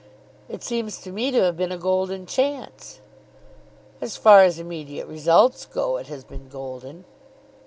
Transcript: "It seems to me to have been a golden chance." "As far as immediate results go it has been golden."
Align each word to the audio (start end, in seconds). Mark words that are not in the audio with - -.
"It 0.49 0.63
seems 0.63 0.99
to 1.01 1.11
me 1.11 1.29
to 1.29 1.41
have 1.43 1.55
been 1.57 1.71
a 1.71 1.77
golden 1.77 2.25
chance." 2.25 3.01
"As 4.01 4.17
far 4.17 4.41
as 4.41 4.57
immediate 4.57 5.05
results 5.05 5.67
go 5.67 5.97
it 5.97 6.07
has 6.07 6.23
been 6.23 6.47
golden." 6.49 7.05